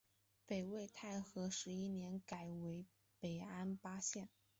[0.47, 2.87] 北魏太和十一年改为
[3.19, 4.27] 北安邑县。